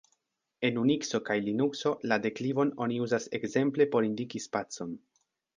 [0.69, 4.99] En Unikso kaj Linukso la deklivon oni uzas ekzemple por indiki spacon.